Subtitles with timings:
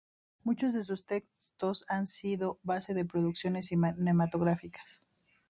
[0.43, 5.03] Muchos de sus textos han sido base de producciones cinematográficas.